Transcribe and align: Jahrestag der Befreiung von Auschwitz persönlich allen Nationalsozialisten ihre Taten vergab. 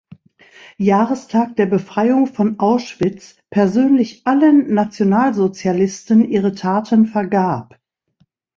Jahrestag 0.79 1.55
der 1.57 1.67
Befreiung 1.67 2.25
von 2.25 2.59
Auschwitz 2.59 3.37
persönlich 3.51 4.25
allen 4.25 4.73
Nationalsozialisten 4.73 6.27
ihre 6.27 6.55
Taten 6.55 7.05
vergab. 7.05 7.77